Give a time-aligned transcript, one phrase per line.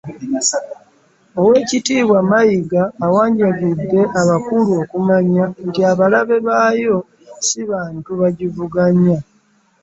[1.39, 6.97] Oweekitiibwa Mayiga awanjagidde abakulu okumanya nti abalabe baayo
[7.47, 9.17] si bantu bagivuganya